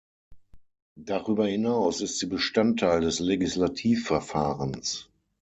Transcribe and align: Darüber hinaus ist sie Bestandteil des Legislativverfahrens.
Darüber 0.97 1.45
hinaus 1.45 2.01
ist 2.01 2.17
sie 2.17 2.25
Bestandteil 2.25 3.01
des 3.01 3.19
Legislativverfahrens. 3.19 5.11